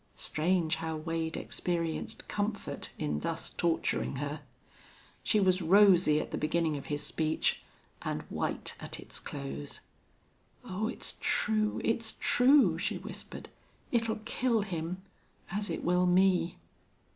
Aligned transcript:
Strange 0.15 0.77
how 0.77 0.95
Wade 0.97 1.37
experienced 1.37 2.27
comfort 2.27 2.89
in 2.97 3.19
thus 3.19 3.51
torturing 3.51 4.15
her! 4.15 4.41
She 5.21 5.39
was 5.39 5.61
rosy 5.61 6.19
at 6.19 6.31
the 6.31 6.39
beginning 6.39 6.75
of 6.75 6.87
his 6.87 7.03
speech 7.03 7.61
and 8.01 8.23
white 8.23 8.73
at 8.79 8.99
its 8.99 9.19
close. 9.19 9.81
"Oh, 10.65 10.87
it's 10.87 11.17
true! 11.19 11.79
it's 11.83 12.15
true!" 12.19 12.79
she 12.79 12.97
whispered. 12.97 13.47
"It'll 13.91 14.21
kill 14.25 14.63
him, 14.63 15.03
as 15.51 15.69
it 15.69 15.83
will 15.83 16.07
me!" 16.07 16.57